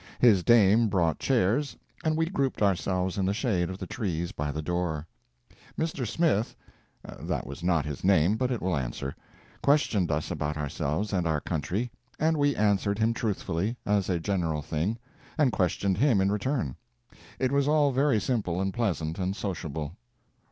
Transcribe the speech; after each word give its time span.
His 0.17 0.41
dame 0.43 0.87
brought 0.87 1.19
chairs, 1.19 1.77
and 2.03 2.17
we 2.17 2.25
grouped 2.25 2.63
ourselves 2.63 3.19
in 3.19 3.25
the 3.27 3.35
shade 3.35 3.69
of 3.69 3.77
the 3.77 3.85
trees 3.85 4.31
by 4.31 4.51
the 4.51 4.63
door. 4.63 5.05
Mr. 5.77 6.07
Smith 6.07 6.55
that 7.19 7.45
was 7.45 7.61
not 7.63 7.85
his 7.85 8.03
name, 8.03 8.35
but 8.35 8.49
it 8.49 8.63
will 8.63 8.75
answer 8.75 9.15
questioned 9.61 10.09
us 10.11 10.31
about 10.31 10.57
ourselves 10.57 11.13
and 11.13 11.27
our 11.27 11.39
country, 11.39 11.91
and 12.19 12.35
we 12.35 12.55
answered 12.55 12.97
him 12.97 13.13
truthfully, 13.13 13.77
as 13.85 14.09
a 14.09 14.17
general 14.19 14.63
thing, 14.63 14.97
and 15.37 15.51
questioned 15.51 15.99
him 15.99 16.19
in 16.19 16.31
return. 16.31 16.75
It 17.37 17.51
was 17.51 17.67
all 17.67 17.91
very 17.91 18.19
simple 18.19 18.59
and 18.59 18.73
pleasant 18.73 19.19
and 19.19 19.35
sociable. 19.35 19.95